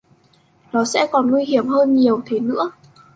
[0.73, 2.71] Nó sẽ còn nguy hiểm hơn nhiều thế nữa